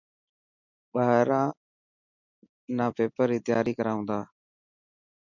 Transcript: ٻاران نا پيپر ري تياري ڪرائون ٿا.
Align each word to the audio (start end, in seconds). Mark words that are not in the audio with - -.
ٻاران 0.93 1.47
نا 2.77 2.85
پيپر 2.95 3.25
ري 3.31 3.39
تياري 3.45 3.73
ڪرائون 3.77 4.01
ٿا. 4.09 4.19